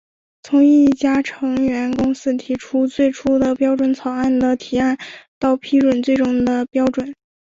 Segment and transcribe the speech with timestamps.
[0.41, 4.97] 从一家成员公司提出最初的标准草案的提案
[5.37, 7.13] 到批准最终的标准。